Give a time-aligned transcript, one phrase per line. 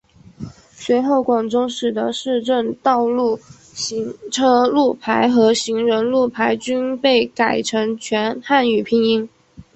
[0.71, 9.29] 随后广州市的市政道路行车路牌和行人路牌均被改成全汉语拼音。